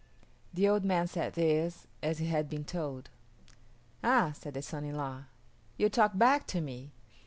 The 0.51 0.67
old 0.67 0.83
man 0.83 1.05
said 1.05 1.33
this 1.33 1.85
as 2.01 2.17
he 2.17 2.25
had 2.25 2.49
been 2.49 2.63
told. 2.63 3.11
"Ah," 4.03 4.31
said 4.31 4.55
the 4.55 4.63
son 4.63 4.83
in 4.83 4.95
law, 4.97 5.25
"you 5.77 5.89
talk 5.89 6.17
back 6.17 6.47
to 6.47 6.59
me. 6.59 6.89